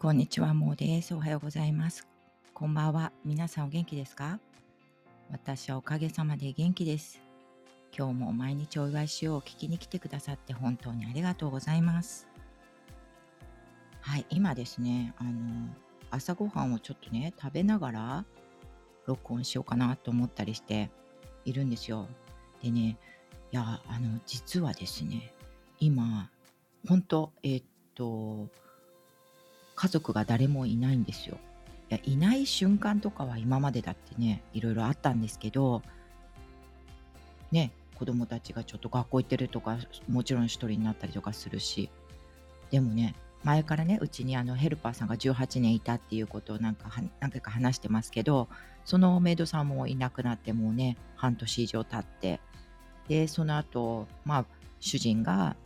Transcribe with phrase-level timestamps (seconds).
[0.00, 1.12] こんにちは、もうです。
[1.12, 2.06] おはようございます。
[2.54, 3.10] こんばんは。
[3.24, 4.38] 皆さんお元気ですか？
[5.28, 7.20] 私はおかげさまで元気です。
[7.92, 12.28] 今日も毎日お祝いしよう聞きに来てくださって本当にありがとうございます。
[14.00, 15.32] はい、今ですね、あの、
[16.12, 18.24] 朝ごはんをちょっとね、食べながら
[19.04, 20.92] 録音しようかなと思ったりして
[21.44, 22.06] いるんですよ。
[22.62, 22.98] でね、
[23.50, 25.34] いや、あの、実はですね、
[25.80, 26.30] 今、
[26.86, 27.64] 本当えーっ
[27.96, 28.48] と、
[29.78, 31.38] 家族が誰もいないんですよ。
[31.88, 35.82] いやいない瞬間とかは今までだってねいろいろあったんですけど
[37.52, 39.78] ね子供たちがちょっと学校行ってるとか
[40.10, 41.88] もちろん一人になったりとかするし
[42.70, 48.48] でもね前からねうちにあのヘルパーさんが18年いたっていうことをなんか何回か話してますけど
[48.84, 52.40] そのメイドさんもいなくなってもうね半年以上経って
[53.08, 54.44] でその後まあ
[54.80, 55.56] 主人が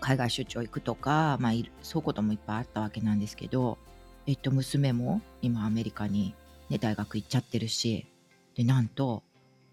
[0.00, 3.78] 海外出張行くとか、まあ、そういうこともいっぱいあったわけなんですけど、
[4.26, 6.34] えっと、娘も今アメリカに、
[6.70, 8.06] ね、大学行っちゃってるし、
[8.54, 9.22] で、なんと、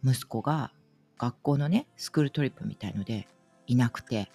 [0.04, 0.72] 息子が
[1.18, 3.28] 学校のね、スクールトリップみたいので
[3.68, 4.32] いなくて、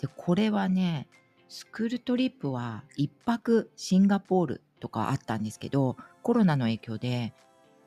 [0.00, 1.06] で、これはね、
[1.48, 7.32] スクールトリップは一泊シンガポールとかあったんですけど、コロナの影響で、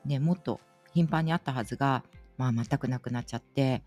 [0.04, 0.60] ね、もっと
[0.94, 2.02] 頻繁にあったはずが、
[2.38, 3.82] まあ全くなくなっちゃって、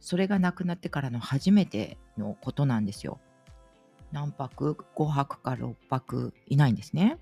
[0.00, 3.18] それがなくなってからの初めてのことなんですよ。
[4.12, 7.18] 何泊 ?5 泊か6泊いないんですね。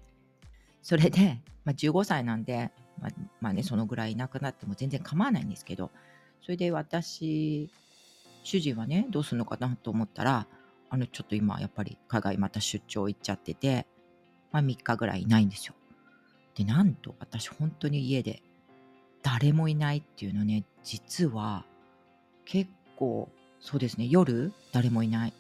[0.83, 3.11] それで、まあ、15歳なんで、まあ、
[3.41, 5.91] まあね、そのぐらいいなくなっても全然構わないんですけど、
[6.43, 7.71] それで私、
[8.45, 10.47] 主人はね、どうするのかなと思ったら、
[10.89, 13.87] あの、ちょっと今、やっぱり海外また出張行っちゃってて、
[14.53, 15.75] まあ3日ぐらいいないんですよ。
[16.55, 18.43] で、なんと私本当に家で
[19.23, 21.65] 誰もいないっていうのね、実は
[22.47, 23.29] 結構、
[23.61, 25.35] そうですね、夜、誰もいない。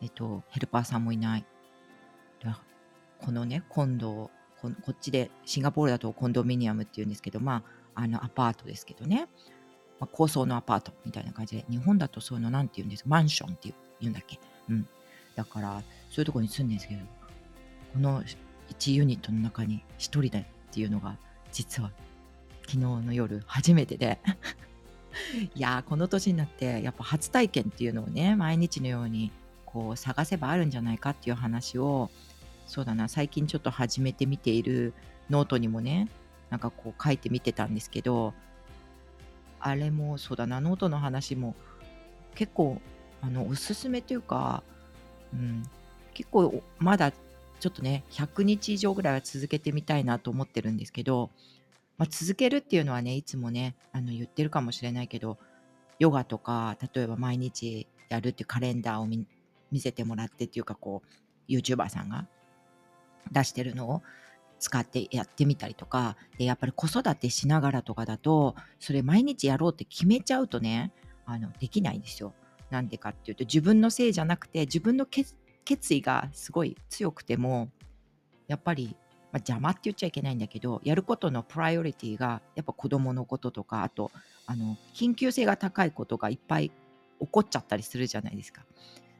[0.00, 1.44] えっと、ヘルパーさんもいない。
[3.24, 4.30] このね、コンド、
[4.60, 7.62] ここっちで、シンガポールだとコンドミニアムっていうんですけど、ま
[7.94, 9.28] あ、あの、アパートですけどね、
[9.98, 14.38] まあ、高層のアパートみたいな感じで、日本だとそういうの、なんて言うんですか、マンションって言うんだっけ。
[14.68, 14.86] うん。
[15.34, 17.00] だから、そういうとこに住んでるんですけど、
[17.94, 18.22] この
[18.78, 21.16] 1ユニットの中に1人だっていうのが、
[21.50, 21.90] 実は
[22.66, 24.18] 昨日の夜初めてで
[25.54, 29.30] いやーこの年になってやっぱ初体験っていうのをね毎日のように
[29.64, 32.10] こう探せばあるんじゃないかっていう話を
[32.66, 34.94] そうだな最近ちょっと始めてみている
[35.30, 36.08] ノートにもね
[36.50, 38.34] なんかこう書いてみてたんですけど
[39.60, 41.54] あれもそうだなノートの話も
[42.34, 42.80] 結構
[43.22, 44.62] あのおすすめというか、
[45.32, 45.62] うん、
[46.12, 51.30] 結構まだちょっとね100日以上ぐらいは続けてみたいなと思ってるんですけど
[51.96, 55.38] まあ、続けるっていうのはね、いつもね、あの言ってるかもしれないけど、
[55.98, 59.26] ヨガとか、例えば毎日やるっていうカレンダーを見
[59.80, 61.02] せてもらってっていうか、こ
[61.48, 62.26] う、YouTuber さんが
[63.30, 64.02] 出してるのを
[64.58, 70.92] 使ってやってみたりとか、で、やっぱり子育てしながらとかだと、それ毎日やろうって決めちゃうとね、
[71.26, 72.34] あの、できないんですよ。
[72.70, 75.34] なんでかっていうと、自分のせいじゃなくて、自分の決
[75.94, 77.70] 意がすごい強くても、
[78.48, 78.96] やっぱり
[79.34, 84.12] まあ、邪魔って言っちゃいけないんだけど、やることのプライオリティが、やっぱ子供のこととか、あと、
[84.46, 86.70] あの、緊急性が高いことがいっぱい
[87.20, 88.62] 起こっちゃったりするじゃないですか。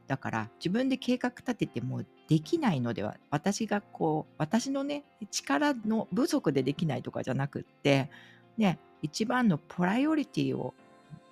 [0.07, 8.11] だから自分で計画立ててもできないのでは私がこう私のね力の不足でできないとかじゃなくって
[8.59, 10.75] ね一番のプライオリティを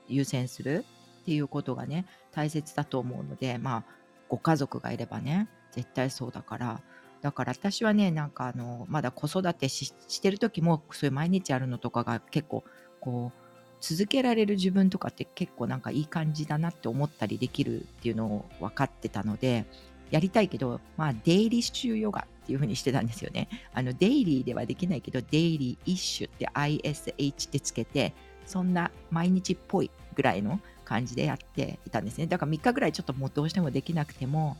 [0.08, 0.86] 優先する
[1.22, 3.84] っていうことがね大切だと思うのでまあ
[4.30, 6.80] ご家族がいればね絶対そうだから
[7.22, 12.64] だから私はね、なんかあの、まだ子育てしてる時も、そういう毎日あるのとかが結構、
[13.00, 13.42] こう、
[13.80, 19.64] 続けられる自分とかって結構なんかいい感じだなって思ったりできるっていうのを分かってたので、
[20.10, 23.48] やりたいけど、まあ、デイリーシュヨガっていう風にしてたんですよね。
[23.72, 28.12] あの、デイリーではできないけど、デイリーイッシュって ISH ってつけて、
[28.46, 32.26] そんな毎日っぽいぐらいの感じでやっていたんですね。
[32.26, 34.56] だから3日ぐらいちょっともうどうしてもできなくても、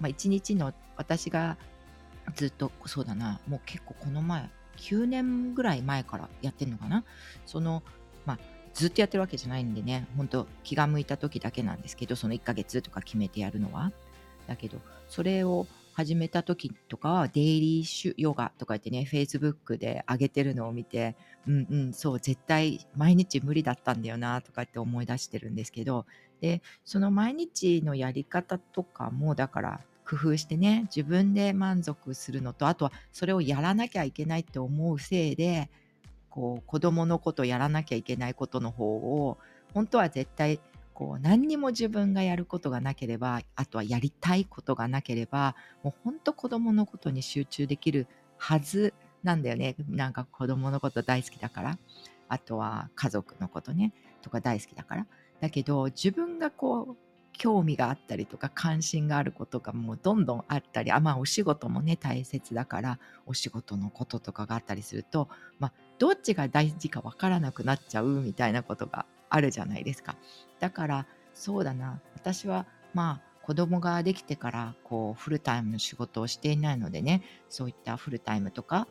[0.00, 1.56] まあ、1日の私が
[2.34, 3.40] ずっとそうだな。
[3.48, 7.04] もう結構この前9年ぐらい前からやってるのかな。
[7.46, 7.82] その
[8.24, 8.38] まあ
[8.74, 10.06] ずっとやってるわけじゃないんでね。
[10.16, 13.92] 本当気が向いた時だけなんですけどその1ヶ月とか決めてやるのは。
[14.46, 14.78] だけど
[15.08, 21.16] それを始めた時とかはデイリーシュヨガとか言ってね Facebook で上げてるのを見て
[21.48, 26.06] うんうんそう絶対毎日無理だったんだよなとかって思い出してるんですけど。
[26.40, 35.68] でその毎日のやり方とかもだから工夫してね自分で満足するのとあとはそれをやらなきゃいけないって思うせいで
[36.30, 39.38] こう子供のことやらなきゃいけないことの方を
[39.74, 40.60] 本当は絶対
[40.94, 48.06] こう何にも自分がやることがなければあとはやりたいことがなければもうほんと子供のことに集中できる
[48.38, 49.74] はずなんだよね。
[49.88, 51.78] なんか子供のこと大好きだから。
[52.28, 53.92] あとは家族のことね
[54.22, 55.06] とか大好きだから。
[55.40, 57.05] だけど自分がこう
[57.36, 65.28] 興味があったりとか関心があることがもうどんどんあったりあまあお仕事もね大切だからお仕事のこととかがあったりすると
[65.58, 70.16] まあどっちが大事かわからなくなっちゃうみたいなことがあるじゃないですか。
[70.60, 78.88] だからそうだな私はまあ子供ができてからこうフルタイムの仕事をしていないのでねそういったフルタイムとか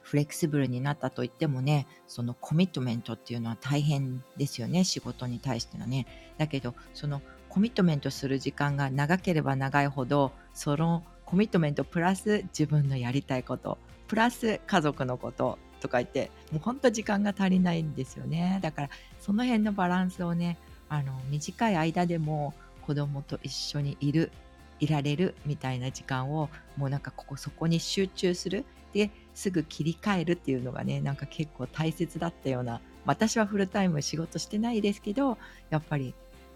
[0.00, 6.06] フレキシブルになったといってもねそのコミットメントっていうのは大変ですよね仕事に対してのね
[6.38, 13.76] だけどそのコミットメントする時間が長ければ長いほどそのコミットメントプラス自分のやりたいこと
[14.08, 18.58] プラス家族のこととか言ってもうほんと時間が足りないんですよね。
[18.62, 18.90] だから
[19.20, 20.56] その辺のバランスをね
[20.88, 22.54] あの短い間でも
[22.86, 24.32] 子供と一緒にいる
[24.80, 28.64] いられるみたいな時間をもうなんかここそこに集中する。
[28.94, 35.38] ですぐ切り替えるっていうのがねなんか結構大切だったような私はフルタイム仕事してないですけど
[35.70, 36.14] やっぱり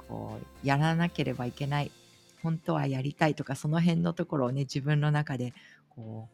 [0.09, 1.91] こうやらなければいけない。
[2.43, 5.53] 本当はやりたいとかその辺のところをね自分の中で
[5.89, 6.29] こ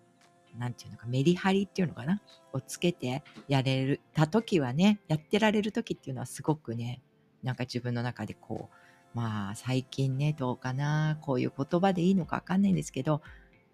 [0.56, 2.20] うなんていうのか、メリハリっていうのかな？
[2.52, 7.00] をつけてやれるた時はね、やってられる時っていうのはすごくね、
[7.42, 13.22] なんか自分の中でこう、まあ最近ね、どうかな、こういう言葉でいいのかわかんないんですけど、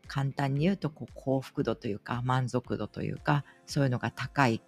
[0.06, 4.62] 簡単に言うとこう幸福度というか満足度というかそういうのが高い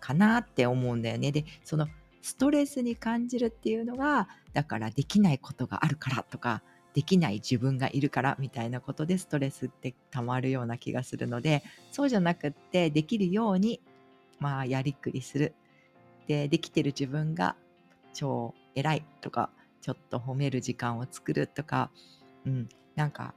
[0.00, 1.30] かなって思うんだよね。
[1.30, 1.86] でその
[2.22, 6.62] ストレスに感じるっていうのがだからできないことがあるからとか
[6.92, 11.62] できない自分がいるからみたいなことでストレスってたまるような気がするので
[11.92, 13.80] そうじゃなくってできるように
[14.38, 15.54] まあやりくりする。
[16.26, 17.56] でできてる自分が
[18.12, 19.50] 超偉いとか
[19.80, 21.90] ちょっと褒める時間を作るとか、
[22.46, 23.34] うん、なんか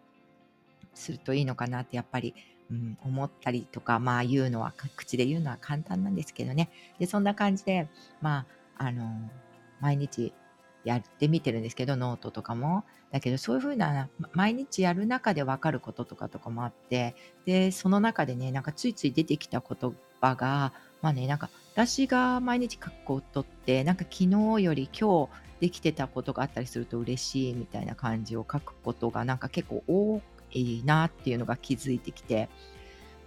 [0.94, 2.36] するといいのかなってやっぱり、
[2.69, 6.69] うん、思ったりとかまあ言うのは口で言うのは簡単なんですけどね。
[7.00, 7.88] でそんな感じで
[8.21, 8.45] まあ
[8.77, 9.29] あの
[9.79, 10.33] 毎日
[10.83, 12.83] やってみてるんですけどノートとかも。
[13.11, 17.15] だけどそういうふうな毎日やる中で分かることとかとかもあって
[17.45, 20.73] でその中でねなんかついつい出てきた言葉が
[21.03, 25.29] まあねなんか私が毎日書くことってなんか昨日より今日
[25.59, 30.19] できてたことがあったりすると嬉しいみたいな感じを書くことがなんか結構多
[30.51, 32.49] いなっていうのが気づいてきて。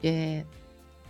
[0.03, 0.47] で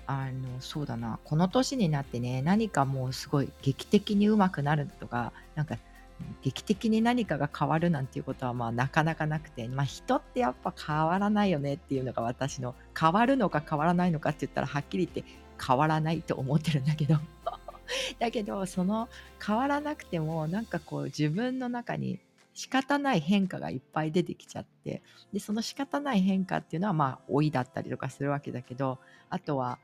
[0.07, 1.19] あのそうだな。
[1.25, 5.77] この年になってね何かもうすごい劇的にうまくなるとかなんか
[6.43, 15.31] 劇的に何かが変わるなんていうことはまあなかなかなくて、まあ、人ってやっぱ変わらないよねっていうのが私の変わるのか変わらないのかって言ったらはっきり言って
[15.65, 17.19] 変わらないと思ってるんだけど。
[18.19, 19.09] だけどその
[19.45, 22.19] 変わらなくてもなんかこう自分の中に
[22.53, 28.99] 仕方ない変化がいっぱい出てきちゃってでその仕方ない変化っていうのはまあ老いだったりとかするわけだけど
[29.31, 29.79] あとは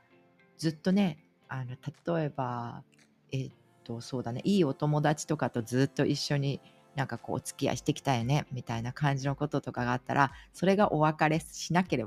[0.57, 1.71] ずっとねあの
[2.15, 2.83] 例えば
[3.31, 3.51] えっ、
[3.83, 6.61] とそうだねいいお友達とかとずっと一緒に
[6.95, 12.05] なんかこうお付き合いしてきたよねみたいな感じのこととかがあったらそれがお別れしなけれ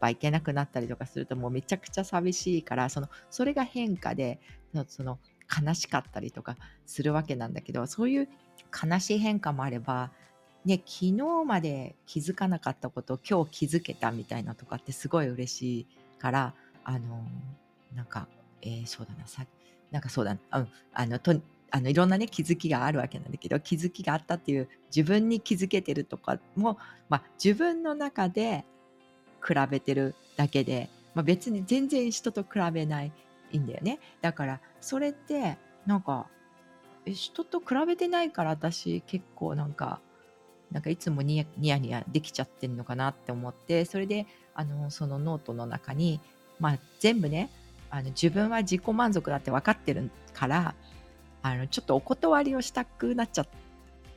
[0.00, 4.40] ばいけなくなったりとかするともうめちゃくちゃ寂しいからそのそれが変化で
[4.88, 5.18] その
[5.66, 8.28] 悲しかったりとかするわけなんだけどそういう
[8.72, 10.10] 悲しい変化もあれば
[10.64, 11.12] ね昨日
[11.46, 15.86] まで気づかなかったことを今日気づけたみたいなとかってすごい嬉しい
[16.18, 17.24] からあの
[17.94, 18.28] なんか、
[18.62, 19.46] えー、そうだなさ
[19.90, 21.34] なんかそうだ、うん、あのと
[21.70, 28.64] あのいろんなね気づきがあるわけなんだけど気づきがあったっていう自分に気づけてるとかも、まあ、自分の中で
[29.44, 33.12] 比べてるだけで、まあ、別に全然人と比べない
[33.52, 33.98] いんだよね。
[34.20, 36.26] だからそれってなんか
[37.06, 40.00] 人と比べてないから私結構なんか
[40.72, 46.20] なんかいつもニヤニヤニヤできちゃってるのかなって思ってそれであのそのノートの中に、
[46.58, 47.50] まあ、全部ね
[47.94, 50.74] あの自分は自己満足だって分かってるから
[51.42, 53.48] あのちょっとお断りをしたくなっちゃっ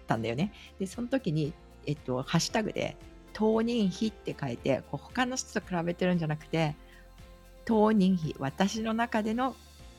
[0.07, 0.51] たんだよね。
[0.79, 1.53] でその時に、
[1.85, 2.97] えっと、ハッシュタグで
[3.33, 6.75] 「当人比」って書いてこう他の人と比べてるんじゃなくて
[7.65, 9.55] 当人比私の中での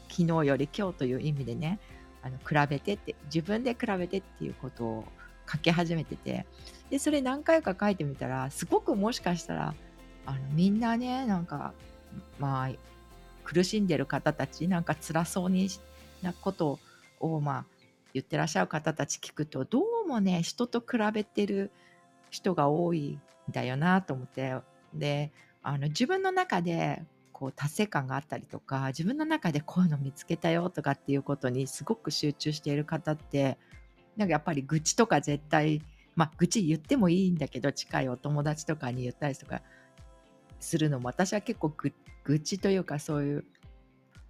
[0.09, 1.79] 昨日より今日という意味でね
[2.23, 5.05] あの比べてって自分で比べてっていうことを
[5.49, 6.47] 書き始めてて
[6.91, 9.75] でそれ何回か書いてみたらすごくもしかしたら
[10.27, 11.75] あのみんなねなんか
[12.41, 12.71] まあ
[13.49, 15.71] 苦しんでる方たちなんか辛そうに
[16.21, 16.78] なこと
[17.19, 17.64] をまあ
[18.12, 21.71] 言ってらっしゃる方たち聞くとどうもね人と比べてる
[22.28, 24.55] 人が多いんだよなと思って
[24.93, 27.02] であの自分の中で
[27.33, 33.57] こう達成感があったりとか自分の中でこういうの見つけたよとかっていうことにすごく集中している方って
[34.19, 35.81] なんかやっぱり愚痴とか絶対
[36.17, 39.62] まあ愚痴言ってもいいんだけど近いお友達とかに言ったりとか
[40.61, 41.73] するのも私は結構
[42.25, 43.45] 愚痴というかそういう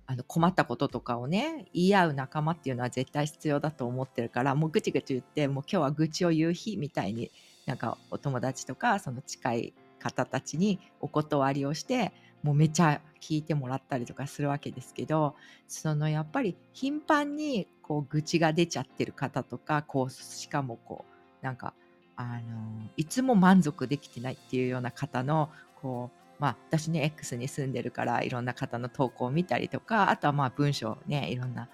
[0.07, 7.31] あの困ったこととかをね言い合う仲間っていうのは絶対必要だと思ってるからもうぐちぐち言ってもう今日は愚痴を言う日みたいに
[7.67, 15.35] なんかお友達とかその近い方たちにお断りをしてもうめちゃ聞いてもらったりとかするわけですけど
[15.67, 21.05] そのやっぱり頻繁にこう愚痴が出ちゃってる方とかこうしかもこ
[21.43, 21.75] うなんか
[22.17, 25.51] あのいつも満足できてないっていうような方の
[25.83, 31.69] こうまあ、私ね X に住んでるからいろんな方の投稿を見たりとかあとはまあ文章をねいろんな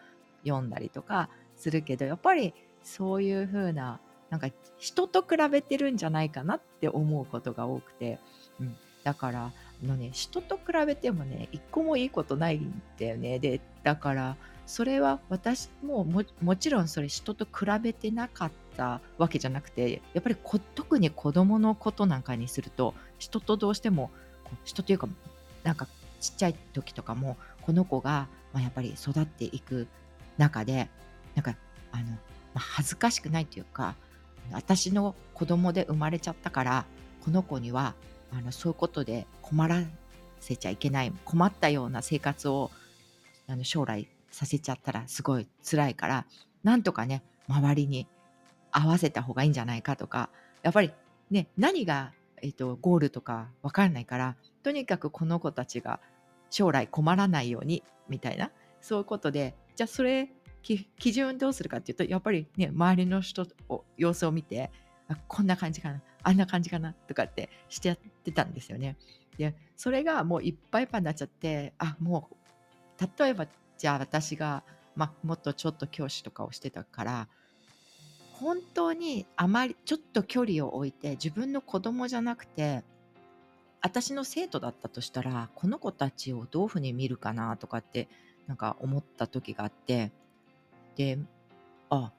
[0.45, 8.19] 読んだりとかするけどやっぱりそういう風ななんか人と比べてるんじゃないかなって思うことが多くて、
[8.61, 13.39] うん、だからあのね人と比べてもね一個もいいことないんだよね。
[13.39, 20.37] でだからそれは私ももちろんそれ人と比べてなかったわけじゃなくてやっぱり
[20.75, 24.11] 特に子供のことなんかにすると人とどうしても
[24.65, 25.09] 人というか
[25.63, 25.87] なんか
[26.21, 29.87] ちっちゃい時とかもこの子が、まあ、やっぱり育っていく
[30.39, 30.89] 中で
[31.35, 31.57] なんか
[31.93, 32.17] あの、ま
[32.57, 33.95] あ、恥ずかしくないというか
[34.53, 36.85] 私の子供で生まれちゃったから
[37.25, 37.95] この子には
[38.33, 39.83] あのそういうことで困ら
[40.41, 42.71] せちゃいけない困ったような生活を
[43.49, 46.27] あの将来させちゃったらすごい辛いから
[46.63, 48.07] なんとかね周りに
[48.73, 50.29] 合わせた方がいいんじゃないかとか
[50.63, 50.93] やっぱり
[51.31, 52.13] ね何が、
[52.45, 55.99] えーと、ゴールとか分からないからとにかくこの子たちが
[56.51, 58.51] 将来困らないようにみたいな
[58.83, 60.31] そういうことでじゃあそれ
[60.63, 64.71] 基準どうするかっていうとやっぱりね周りの人を様子を見て
[65.09, 68.97] あこんな感じかなあんな感じかなとかってしてやってたんですよね。
[69.39, 73.47] でそれがもういっぱいいっぱいになっちゃってあもう例えば
[73.79, 74.65] じゃあ私が、
[74.97, 77.29] ま、もっとちょっと教師とかをしてたから
[78.45, 82.85] 本当にあまりちょっと距離を置いて自分の子供じゃなくて
[83.81, 88.07] 私の生徒だったとしたらこの子たちをどういうふうに見るかなとかって
[88.47, 90.13] なんか思った時があって
[90.95, 91.19] で
[91.89, 92.13] あ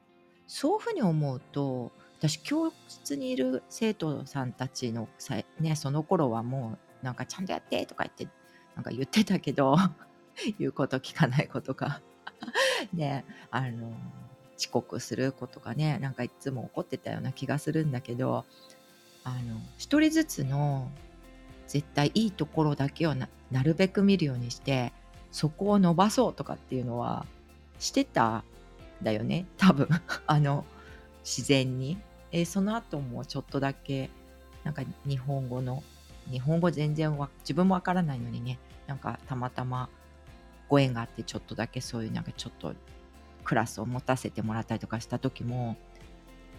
[0.47, 8.27] そういうふうに思うと私教室にいる生徒さんたちのさ、ね、その頃はもうなんかちゃんとやってとか言って
[8.73, 9.75] なんか言ってたけど
[10.57, 12.01] 言うこと聞かないことか
[12.93, 13.93] ねあの
[14.57, 18.45] 遅刻することがねなんかいつも怒ってたような気がするんだけど
[19.23, 20.89] あの一人ずつの
[21.67, 23.27] 絶対いいところだけをな
[23.63, 24.93] るべく見るようにして
[25.31, 27.25] そこを伸ばそうとかっていうのは
[27.79, 28.43] してたん
[29.03, 29.87] だよね多分。
[30.27, 30.65] あの
[31.23, 31.97] 自然に。
[32.31, 34.09] え、その後もちょっとだけ
[34.63, 35.83] なんか日本語の
[36.29, 39.89] 日本語全然自分もわからないのにねなんかたまたま
[40.67, 42.73] ご縁があってちょっとだけそういうなんかちょっと
[43.45, 45.77] クラスを持たせてもらったりとかした時も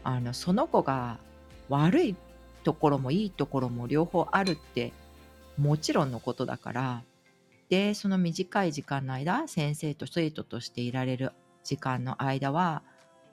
[0.04, 1.18] あのその子が
[1.68, 2.16] 悪い
[2.64, 4.92] ところもいいところも両方あるって
[5.58, 7.02] もちろんのことだから
[7.68, 11.32] でその短い時間の間先生と生徒としていられる
[11.64, 12.82] 時間の間は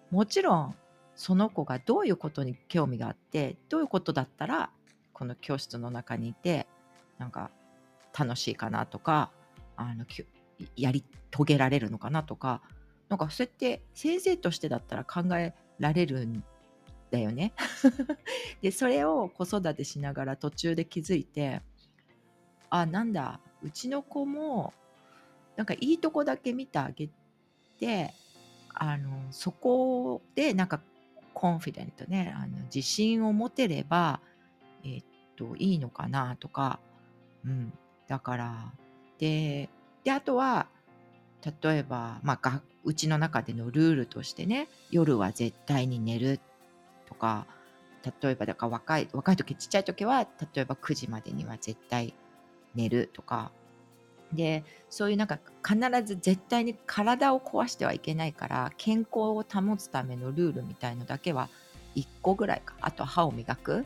[0.10, 0.76] もちろん
[1.16, 4.72] その子がどういうことに興味があってどういうことだったら
[5.14, 6.66] この教室の中にいて
[7.20, 7.52] なんか
[8.18, 9.30] 楽しいかなとか
[9.76, 10.06] あの
[10.76, 12.62] やり遂げられるのかなとか
[13.14, 16.44] なんかそうやって先生としてだったら考えられるん
[17.12, 17.54] だよね。
[18.62, 21.62] でそれを子育てしながら途中で気づいて
[22.70, 24.74] あなんだうちの子も
[25.56, 27.10] なんかいいとこだけ見てあげ
[27.80, 28.14] て
[28.74, 30.82] あのそこでなんか
[31.34, 34.22] コンフィデントね、あの自信を持てれば、
[34.84, 35.06] えー、っ
[35.36, 36.80] と、いいのかなとか、
[37.46, 37.74] うん。
[38.08, 38.74] だから、
[39.20, 39.70] で、
[40.04, 40.68] で、あとは、
[41.62, 46.40] 例えば、まあ、がうちの中でのルールとしてね、夜は絶対に寝る
[47.06, 47.48] とか、
[48.22, 50.22] 例えば、だから若い、若い時、ちっちゃい時は、
[50.54, 52.14] 例えば9時までには絶対
[52.76, 53.52] 寝るとか、
[54.34, 61.50] でそういうなんか必ず絶対に体を壊してはいけないから健康を保つためのルールみたいのだけは
[61.96, 62.74] 1個ぐらいか。
[62.82, 63.86] あと歯を磨く。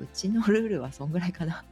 [0.00, 1.64] うちのルールはそんぐらいかな。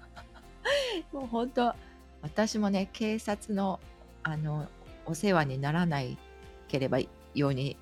[1.13, 1.75] もう本当
[2.23, 3.81] 私もね警察の
[4.23, 4.69] あの
[5.05, 6.19] お世話にならない
[6.67, 6.99] ければ
[7.35, 7.77] ように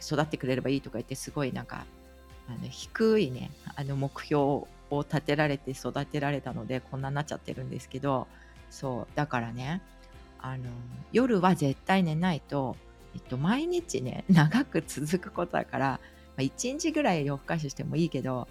[0.00, 1.86] 育ってくれればいいとか言ってすごいなんか
[2.48, 8.26] あの低いねあの目標を立てられて育てられたのでこんなになっちゃってるんですけど
[8.70, 9.82] そうだからね
[10.40, 10.64] あの
[11.12, 12.76] 夜は絶対寝ないと、
[13.14, 15.98] えっと、毎日ね長く続くことだから、ま
[16.38, 18.46] あ、1日ぐらい夜更かししてもいいけど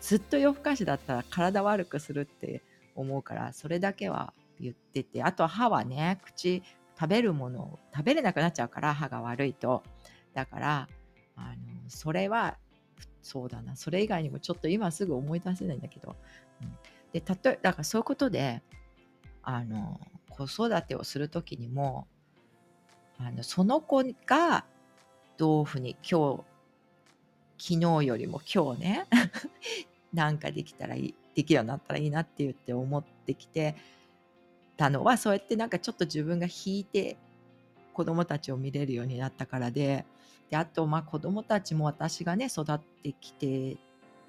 [0.00, 2.62] ずっと夜更かしだったら体悪くするって
[2.94, 6.62] 思うからそれだけは言っててあと歯はね口
[7.00, 9.82] 食べるものを食べれなくなっちゃうから歯が悪いと。
[10.34, 10.88] だから
[11.34, 11.56] あの
[11.88, 12.58] それは
[13.22, 13.74] そうだな。
[13.74, 16.16] それ以外にもちょっと今すぐ思い出せないんだけど、
[16.60, 16.68] うん、
[17.14, 18.60] で例えだからそういうことで
[19.42, 22.06] あの子育てをする時にも
[23.18, 24.66] あのその子が
[25.38, 26.44] どういうふうに今
[27.58, 29.06] 日昨日よりも今日ね
[30.12, 33.74] なんかできたらいいできるようになったらいいなって言って思ってきて
[34.80, 37.18] たのはそうやってなんかちょっと自分が引いて
[37.92, 40.06] 子供たちを見れるようになったからで
[40.48, 43.76] であとまあ子供たちも私がね育ってきて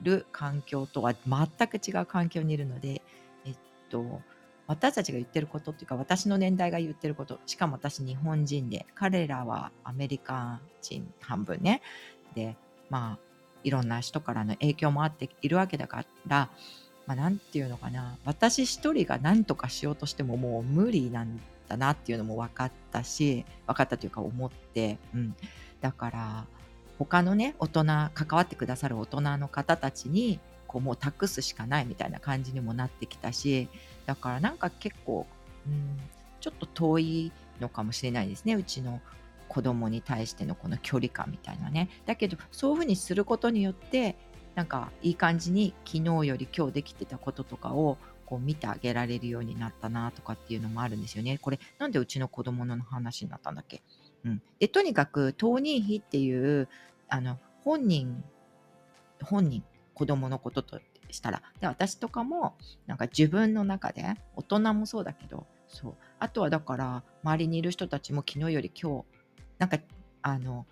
[0.01, 3.01] る環境とは全く違う環境にいるので
[3.45, 3.55] えっ
[3.89, 4.19] と
[4.67, 11.81] 私たちが言ってることっていうか私の年代が言ってることしかも私日本人で彼らはアメリカ人半分ね。
[12.35, 12.57] で
[12.89, 13.19] まあ
[13.63, 16.49] いろんな人からの影響もあっているわけだから、
[17.11, 18.17] まあ、なんていうのかな。
[18.23, 25.35] 私一人が何とかしようとしてももう無理なんだなっていうのも分かったし分かったというか思って、うん、
[25.81, 26.45] だから
[26.97, 33.67] 他のね大人関わってくださる大人の方たちにこうもう託すしかないみたいな感じにもなってきたし
[34.05, 35.27] だからなんか結構、
[35.67, 35.99] うん、
[36.39, 38.55] ちょっと遠いのかもしれないですね。
[38.55, 39.01] うちの
[39.49, 41.89] 子供に対してのこの距離感みたいなね。
[42.05, 44.15] だけどそういうふうにすることによって
[44.55, 51.37] なんかいい感じに昨日より今日できてたこととかをこう見てあげられるようになったなとかっていうのもあるんですよね。
[51.37, 53.81] これなんでうちの子供の話になったんだっけ、
[54.25, 56.67] うん、でとにかく当人比っていう
[57.07, 58.23] あの本人
[59.21, 60.79] 本人子供のことと
[61.09, 62.55] したらで私とかも
[62.87, 65.95] なんか自分の中で大人もそうだけどそう。
[66.19, 69.05] あとはだから周りにいる人たちも昨日より今日
[69.59, 69.77] なんか
[70.21, 70.65] あの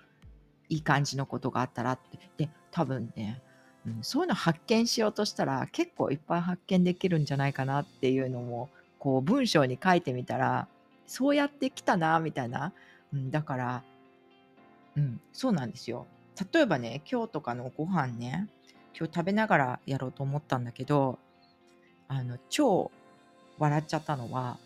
[0.69, 2.19] いい感じのことがあったらって。
[2.37, 3.41] で多分ね、
[3.97, 8.69] うん、そういうの発見しようとしたら結構いっぱい発見できるんじゃないかなっていうのも
[8.99, 10.67] こう文章に書いてみたら
[11.07, 12.73] そうやってきたなみたいな、
[13.13, 13.83] うん、だから
[14.95, 16.05] うんそうなんですよ。
[16.53, 18.47] 例えばね今日とかのご飯ね
[18.97, 21.19] 今日食べながらやろうと思ったんだけど
[22.07, 22.91] あの超
[23.57, 24.57] 笑っちゃったのは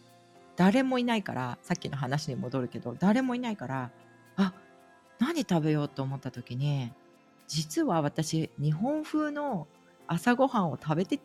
[0.55, 3.91] 誰もいないからさっきの話に戻るけど誰もいないから
[4.35, 4.53] あ
[5.19, 6.91] 何食べようと思った時に
[7.47, 9.67] 実は私日本風の
[10.07, 11.19] 朝ごはんを食べて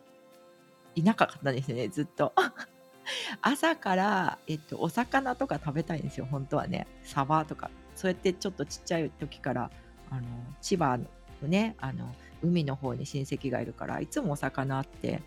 [0.95, 2.33] いなかったんですねずっと。
[3.41, 6.87] 朝から、えっと、お魚とか食べたいんですよ本当はね。
[7.03, 7.71] サバとか。
[7.95, 9.71] そうやってちょっとちっちゃい時から
[10.09, 10.21] あの
[10.61, 11.05] 千葉の
[11.47, 15.21] ねあの海の方に親戚がいるからいつもお魚あって。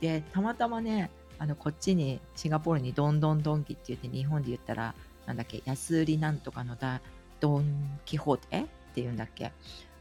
[0.00, 4.94] でたまたまねあのこっちにシンガポールにドンドンドンキって言って日本で言ったら
[5.26, 7.00] なんだっけ安売りなんとかのだ
[7.40, 8.60] ドン・キホーテ？
[8.60, 9.52] っていうんだっけ。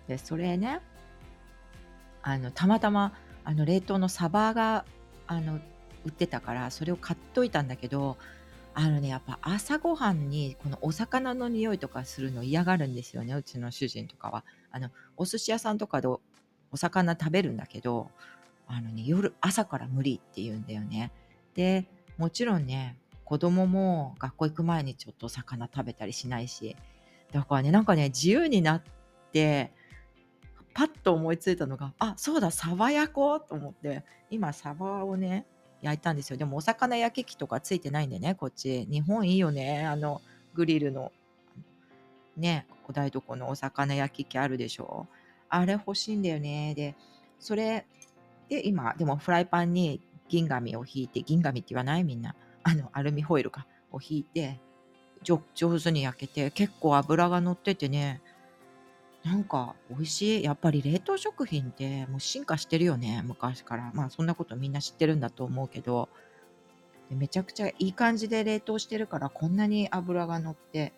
[0.08, 0.80] でそれね
[2.22, 4.86] あのたまたまあの冷凍のサバが
[5.28, 5.60] あの
[6.06, 8.17] 売ってたからそれを買っといたんだけど
[8.74, 14.43] あのねやっぱ朝ごはんにこのお魚の匂いとかするの嫌がるんですよねうちの主人とかは。
[14.72, 16.20] あのお寿司屋さんとかでお
[16.76, 18.12] 魚食べるんだけど
[18.67, 21.12] あのね夜朝から無理って言うんだよね。
[21.56, 21.86] で
[22.17, 26.76] もちろんね子供も学校行く前にちょっとお魚食べたりしないし。
[27.32, 28.84] だからねなんかね自由になっ
[29.32, 29.72] て
[30.77, 35.47] パッと思いついたのがあそうだサバ焼こうと思って今サバをね
[35.81, 36.37] 焼いたんですよ。
[36.37, 38.85] でもお魚焼き器とかついてないんでねこっち。
[38.85, 40.21] 日本いいよねあの
[40.53, 41.11] グリルの。
[42.35, 45.07] ねお台所のお魚焼き器あるでしょ。
[45.49, 46.75] あれ欲しいんだよね。
[46.75, 46.95] で
[47.39, 47.87] それ
[48.47, 52.03] で今でもフライパンに銀紙を引いて銀紙って言わない？
[52.03, 52.35] みんな。
[52.61, 53.65] あのアルミホイルか。
[53.91, 54.59] を引いて
[55.23, 55.39] 上
[55.79, 58.21] 手に焼けて結構油が乗っててね
[59.27, 60.43] なんか美味しい。
[60.43, 63.21] やっぱり冷凍食品ってもう進化してるよね。
[63.25, 63.91] 昔から。
[63.93, 66.07] まあそんなことみんな知ってるんだと思うけど。
[67.09, 70.91] でめちゃくちゃいい感じで冷凍してるからこんなに油が乗って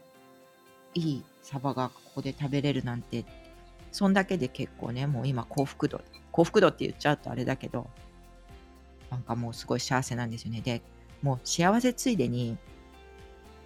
[0.95, 3.25] いいサバがここで食べれるなんて。
[3.91, 7.87] そんだけで結構ねもう今幸福度幸福度って言っちゃうとあれだけど
[9.09, 10.61] なんかもうすごい幸せなんですよね。
[10.61, 10.83] で
[11.23, 12.55] もう幸せついでに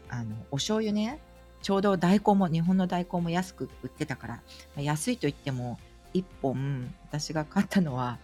[0.07, 1.19] あのお醤油ね
[1.63, 4.41] ちょうど大根も日本の大根も安く売ってたか
[4.75, 5.79] ら安いと言っても
[6.13, 8.19] 1本私が買ったのは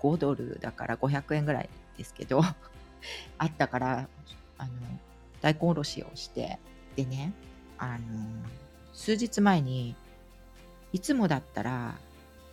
[0.00, 2.42] 5ドルだから500円ぐらいですけど
[3.38, 4.08] あったから
[4.58, 4.72] あの
[5.40, 6.58] 大根おろしをして
[6.94, 7.32] でね
[7.78, 7.98] あの
[8.92, 9.96] 数日前に
[10.92, 11.96] いつもだったら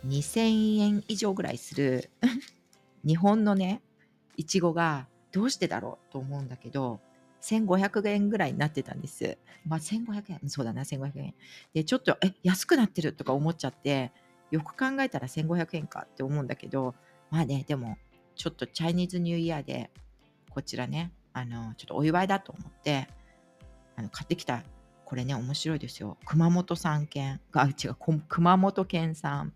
[0.06, 2.10] 2000円以上ぐらいする
[3.06, 3.82] 日本のね
[4.36, 7.00] いちごがどうしてだろうと思うんだけど
[7.42, 9.38] 1500円ぐらいになってたんです。
[9.66, 11.34] まあ、1500円、そうだな、1500円。
[11.74, 14.12] で、ちょっと、え、安くなってるとか思っちゃって、
[14.50, 16.94] よく考えたら1500円かって思うんだけど、
[17.30, 17.96] まあね、でも、
[18.34, 19.90] ちょっとチャイニーズニューイヤーで、
[20.50, 23.08] こちらね、あの、ちょっとお祝いだと思って、
[23.96, 24.62] あの、買ってきた
[25.12, 26.16] これね、面白いですよ。
[26.24, 27.96] 熊本産犬が、違う、
[28.28, 29.52] 熊本県産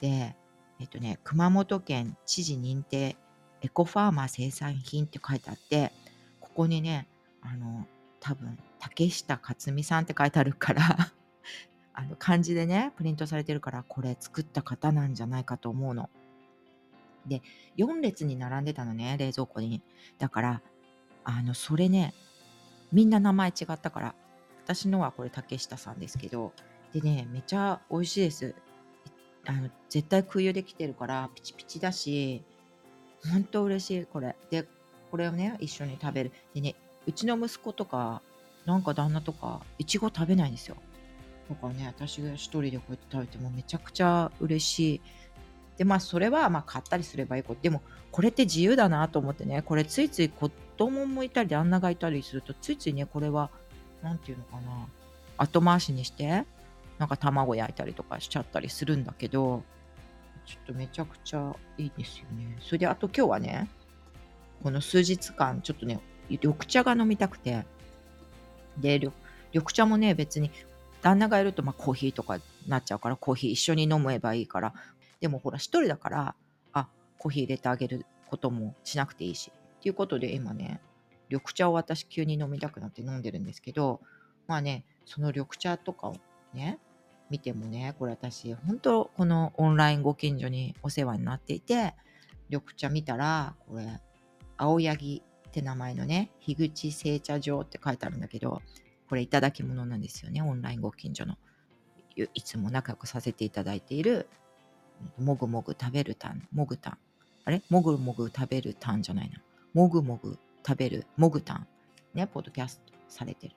[0.00, 0.36] で、
[0.78, 3.16] えっとね、熊本県知事認定
[3.62, 5.90] エコファーマー生産品って書いてあって、
[6.50, 7.08] ここにね、
[7.42, 7.86] あの、
[8.20, 10.82] 多分、竹下克美さんって書いてあるから
[11.92, 16.08] あの漢字でね、プリントされてるから、これ作った方なんじゃないかと思うの。
[17.26, 17.42] で、
[17.76, 19.82] 4列に並んでたのね、冷蔵庫に。
[20.18, 20.62] だから、
[21.24, 22.14] あの、それね、
[22.92, 24.14] みんな名前違ったから、
[24.64, 26.52] 私のはこれ竹下さんですけど、
[26.92, 28.54] でね、めちゃ美味しいです。
[29.46, 32.42] あの、絶対空輸できてるから、ピチピチだし、
[33.30, 34.36] ほんと嬉しい、これ。
[34.50, 34.66] で、
[35.10, 36.32] これをね、一緒に食べる。
[36.54, 36.74] でね、
[37.06, 38.22] うちの息子とか、
[38.66, 40.76] なんか旦那とか、いちご食べないんですよ。
[41.48, 45.00] だからね、私が一人でこうやって食べてもめちゃくちゃ嬉しい。
[45.78, 47.62] で、まあ、それはまあ買ったりすればいいこと。
[47.62, 53.50] でも、これって自由だなと思ってね、これついつい子供もいたり、旦那がいたりすると、ついついね、これは、
[54.02, 54.86] なんていうのかな、
[55.38, 56.44] 後回しにして、
[56.98, 59.62] なんか卵焼いたりとかしちゃったりするんだけど、
[60.44, 62.58] ちょっとめちゃくちゃいいですよね。
[62.60, 63.68] それで、あと今日はね、
[64.62, 67.64] この数日間、ちょっとね、緑茶が飲みたくて、
[68.78, 69.00] で、
[69.52, 70.50] 緑茶もね、別に
[71.02, 74.74] 旦那がいるとまコーヒーとかなっちゃうからコーヒー一緒に飲めばいいから。
[75.20, 76.34] でもほら一人だから
[76.72, 79.52] あコーヒー入れてあげることもしなくていいし。
[79.80, 80.80] っていうことで今ね
[81.30, 84.00] 緑茶を私急に飲みたくなって飲んでるんですけど
[84.46, 86.16] まあねその緑茶とかを
[86.52, 86.78] ね
[87.30, 91.94] 見てもねこれ私本当このオンラインご近所にお世話になっていて
[92.50, 94.00] 緑茶見たらこれ
[94.60, 98.60] 青柳って名前のね樋口製茶場って書いてあるんだけど
[99.08, 100.42] これいただき物なんですよね。
[100.42, 101.36] オンラインご近所の。
[102.34, 104.28] いつも仲良くさせていただいている、
[105.18, 106.98] もぐもぐ食べるたん、もぐたん。
[107.44, 107.62] あれ？
[107.70, 109.40] もぐもぐ食べるたんじゃないな。
[109.72, 111.66] もぐもぐ食べる、もぐたん。
[112.14, 113.54] ね、ポッドキャストされてる。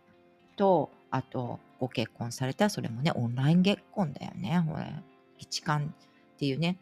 [0.55, 4.57] と、あと、ご結婚されたそれもね、オンライン結婚だよね。
[4.59, 4.91] ほれ、
[5.37, 5.93] 一貫
[6.35, 6.77] っていうね、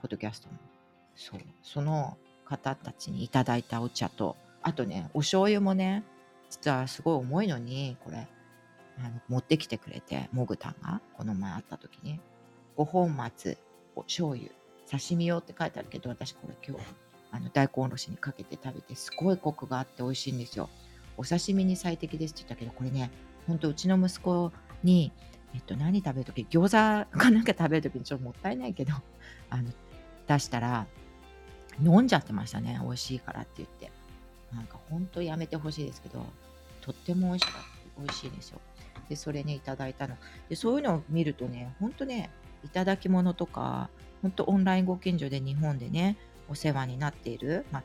[0.00, 0.54] ポッドキャストの。
[1.14, 1.40] そう。
[1.62, 2.16] その
[2.48, 6.04] 方たちにいただいたお茶と、あとね、お醤油もね、
[6.50, 8.26] 実はすごい重いのに、これ、
[8.98, 12.20] あの持ってきてくれて、モグタンが、この前会った時に、
[12.76, 13.58] 五本松、
[13.94, 14.50] お醤油、
[14.90, 16.84] 刺身用って書いてあるけど、私これ今日、
[17.32, 20.68] あの大根おろしにかけて食べて、すごいコクがあって美味しいんですよ。
[21.16, 23.10] お刺身に最適ですって言ったけど、これね、
[23.46, 25.12] ほんとうちの息子に、
[25.54, 28.92] えっと、何食べるとき、餃子かなんか食べるときにちょっともったいないけど、
[29.50, 29.70] あの、
[30.26, 30.86] 出したら、
[31.82, 32.78] 飲んじゃってましたね。
[32.82, 33.90] 美味しいからって言って。
[34.54, 36.24] なんか本当やめてほしいですけど、
[36.80, 38.02] とっても美味しかった。
[38.02, 38.60] 美味しいですよ。
[39.08, 40.16] で、それね、いただいたの。
[40.48, 42.30] で、そういうのを見るとね、本当ね、
[42.64, 43.88] いただき物とか、
[44.22, 46.16] 本当オンラインご近所で日本でね、
[46.48, 47.82] お世話になっている、まあ、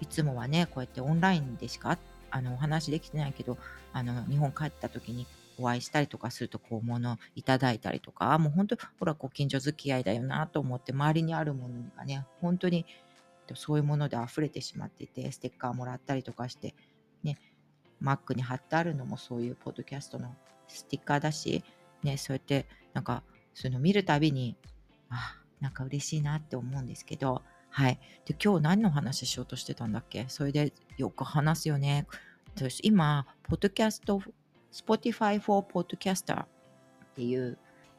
[0.00, 1.98] いつもはね、こうやってオンラインでしか
[2.30, 3.58] あのお話できてないけど、
[3.92, 5.26] あの日本帰った時に
[5.58, 12.86] お会いしたりとかすると、こう、物いただいたりとか、もう本当、ほら、ご近所付き合いだよなと思って、周りにあるものがね、本当に
[13.56, 16.74] そういうもので溢れてしまっていて、ステッカーもらったりとかして、
[17.22, 17.36] ね、
[18.02, 20.34] Mac に貼ってあるのもそういうポッドキャストの
[20.68, 21.64] ステッカーだし、
[22.02, 23.22] ね、そうやってなんか
[23.54, 24.56] そういうの見るたびに、
[25.10, 27.98] あ、なんか嬉しいなって思うんですけど、はい。
[28.24, 30.26] で、今日何の話しようとしてたんだっけ？
[30.28, 32.06] それでよく話すよね。
[32.82, 34.22] 今、ポッドキャスト、
[34.72, 36.46] Spotify for Podcaster っ
[37.14, 37.58] ていう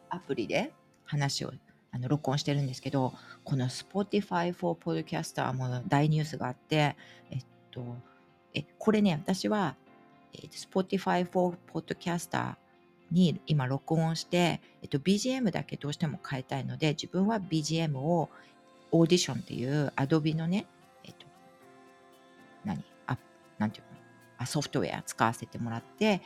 [0.09, 0.73] アプリで
[1.05, 1.53] 話を
[1.91, 6.95] あの録音してるんですけど、この Spotify for Podcaster も大ニュースがあって、
[7.31, 7.83] えっと、
[8.53, 9.75] えこれね、私は、
[10.33, 12.55] えっと、Spotify for Podcaster
[13.11, 18.29] に今録音して、えっと、BGM だけどうしても変えたいので、自分は BGM を
[18.91, 20.67] オーディションっていう Adobe のね、
[21.03, 21.25] えっと、
[22.65, 22.83] 何？
[23.07, 23.17] あ、
[23.57, 23.99] なんていうの？
[24.37, 26.21] あソフトウェア使わせてもらって、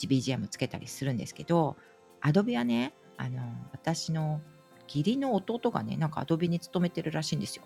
[0.00, 1.76] BGM つけたりするんですけど、
[2.22, 4.40] Adobe はね、あの、私の
[4.86, 7.62] 義理の弟がね、なんかアドビに勤めてるらしいんですよ。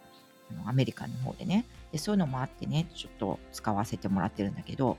[0.50, 1.98] あのアメリカの方でねで。
[1.98, 4.96] そういうのもあってね、ちょっと使わせてもらってるんだけど、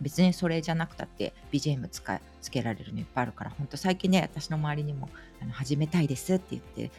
[0.00, 5.08] 別にそれじゃなくたって BGM 使つけられるのいっぱいあるから、本当最近ね、私の周りにも
[5.40, 6.90] あの始めたいですって言って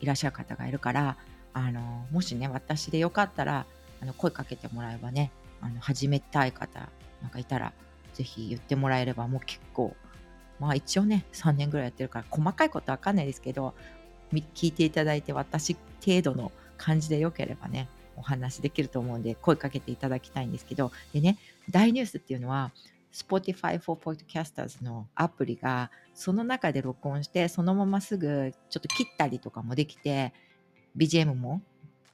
[0.00, 1.16] いらっしゃる方がいるから、
[1.52, 3.66] あのもしね、私でよかったら、
[4.00, 5.30] あの声かけてもらえばね、
[5.60, 6.88] あの始めたい方
[7.22, 7.72] なんかいたら、
[8.14, 9.94] ぜひ言ってもらえれば、もう結構
[10.58, 13.74] まあ一応ね、3年ぐらいやってるから、細かいことわかんないですけど、
[14.32, 21.38] 聞いていただいて、私程度の感じでよければね、お話できると思うんで、声かけていただきたいんですけど、でね、
[21.70, 22.72] 大ニュースっていうのは、
[23.12, 30.32] Spotify for Podcasters のアプリが、その中で録音して、そのまますぐちょっと切ったりとかもできて、
[30.96, 31.62] BGM も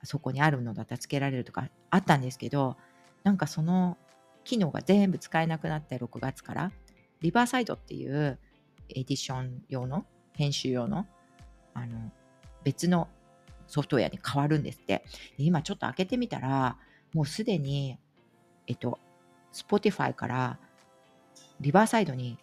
[0.03, 2.77] そこにあるのだったらつけられるとかあったんですけど、
[3.23, 3.97] なんかその
[4.45, 6.73] 機能が全部使えなくなって6月から。
[7.25, 8.39] リバーサイドっていう
[8.91, 11.07] エディション用の編集用の
[11.73, 12.13] あの
[12.65, 13.09] 別の
[13.67, 15.03] ソフトウェアに変わるんですって。
[15.39, 16.77] 今ちょっと開けてみたら
[17.15, 17.97] もうすでに
[18.67, 18.99] えっと
[19.55, 20.59] Spotify から
[21.61, 22.37] リバーサイドに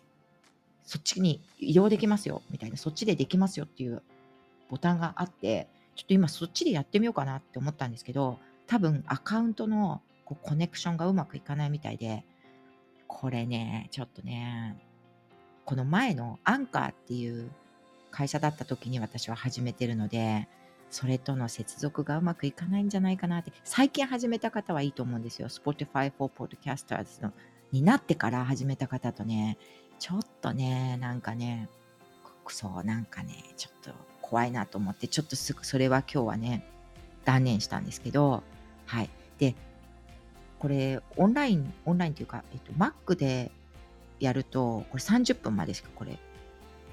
[0.83, 4.01] そっちに移動できますよみたいなそっちでできますよっていう
[4.67, 12.25] ボタンがあってちょっと今そっちでやってみようかなって思ったんですけど多分アカウントのこうコネクションがうまくいかないみたいで
[13.13, 14.75] これねちょっとね
[15.65, 17.51] この前のアンカーっていう
[18.09, 20.47] 会社だった時に私は始めてるので
[20.89, 25.49] それとの接続がうまくいかないんじゃないかなって最近始めた方はいいと思うんですよ。
[25.49, 27.33] Spotify for Podcasters の
[27.71, 29.57] になってから始めた方とね
[29.99, 31.69] ちょっとねなんかね
[32.47, 36.65] そうなんかねちょっと怖いなと思ってちょっとすぐそれは今日はね
[37.23, 38.41] 断念したんですけど
[38.85, 39.09] はい。
[39.37, 39.55] で
[40.61, 43.51] これオンラインオンラインというか、えっと、Mac で
[44.19, 46.19] やるとこれ30分までしかこれ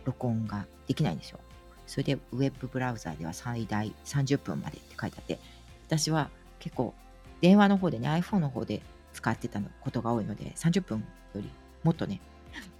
[0.06, 1.38] 録音ができないんですよ
[1.86, 5.38] それでウェブブラウザーでは最大30分までって書いてあって
[5.86, 6.94] 私は結構
[7.42, 8.80] 電話の方でね iPhone の方で
[9.12, 11.04] 使ってたことが多いので30分
[11.34, 11.50] より
[11.82, 12.20] もっとね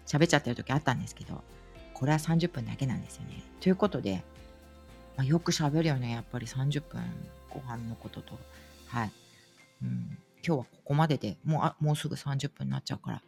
[0.06, 1.42] 喋っちゃってる時あったんですけど
[1.92, 4.22] これは30分だけなんですよねということで
[5.18, 7.02] まあ、よく喋るよね、やっぱり30分
[7.50, 8.38] ご飯のことと。
[8.86, 9.10] はい。
[9.82, 13.22] うん、今日はここまででもうあもうすぐ30分になっちゃうから。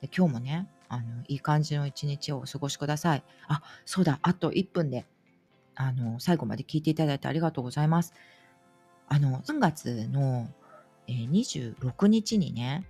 [0.00, 3.22] で今日もね、あのいい感じの一日をお過ごしください。
[3.48, 5.06] あ、そうだ、あと1分で
[5.74, 8.14] あの最後まで聞いていただいてありがとうございます。
[9.08, 10.48] あの3月の、
[11.06, 12.86] えー、26日にね、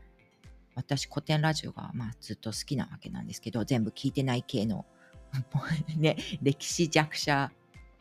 [0.75, 4.87] 私古典ラジオが、まあ、ずっと好きなわけなんですけど全部聞いてない系の
[5.97, 7.53] ね、歴史弱者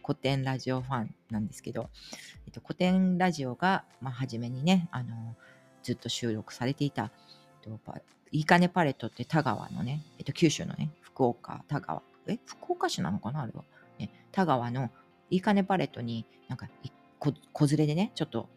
[0.09, 1.91] 古典ラジオファンなんですけど、
[2.47, 5.35] えっと、古典ラジオが、まあ、初めにね、あの、
[5.83, 7.11] ずっと収録されていた、
[7.63, 7.79] えっと、
[8.31, 13.63] いいかねパレットって田川のね、えっと、九州のね、福岡、田川、え、福岡市なのかなあれは。
[13.99, 14.89] ね、田川の
[15.29, 16.67] いいかねパレットになんか
[17.19, 18.49] 子連れでね、ちょっと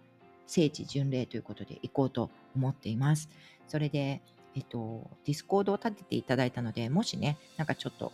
[0.46, 3.28] 聖地巡礼ということで行こうと思っています。
[3.68, 4.22] それで、
[4.54, 8.10] えっと、 Discord を立てていただいたので、もしね、なんかちょっと、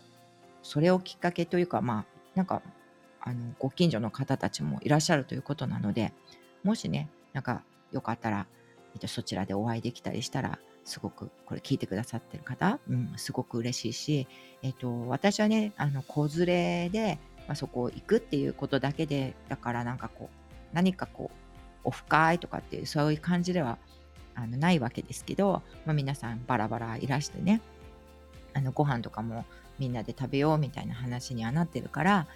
[0.61, 2.61] それをきっかけというか、まあ、なんか
[3.21, 6.13] あのご近所の方たちもいらっしゃるということなので
[6.63, 8.47] もしねなんかよかったら、
[8.93, 14.27] えっと、そちらでお会いできたりしたらすごくこれ聞いてくださってる方、うん、すごく嬉しいし、
[14.63, 21.37] えっと、私はねあの子連れで、まあ、そこ行くっていうことだけでだからなんかこう何かこう
[21.83, 23.77] オフ会とかっていうそういう感じでは
[24.35, 27.61] あのないわけですけど、まあ、皆さんバラバラいらしてね
[28.53, 29.45] あのご飯とかも
[29.77, 32.27] みんなで食べようみたいな話にはなってるから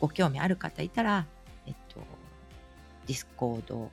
[0.00, 1.26] ご興味ある方いたら、
[1.66, 2.00] えっと、
[3.06, 3.90] Discord、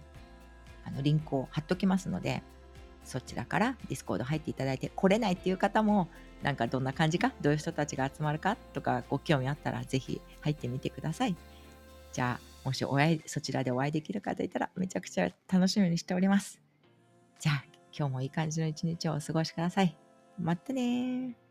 [0.86, 2.44] あの、リンクを貼っときますので、
[3.04, 6.10] そちらから Discord 入っていただいて、来れないっていう方も、
[6.42, 11.36] なんかどんな感じか、どういう人たちが集まるかとか、ご興味あったら、ぜひ入ってみてください。
[12.12, 16.62] じゃあ、もしお会い、そちらでお会いできる方いたら、めちゃくちゃ楽しみにしております。
[17.40, 17.66] じゃあ、
[17.98, 19.96] 今日もいい感じの一日をお過ごしください。
[20.40, 21.43] またね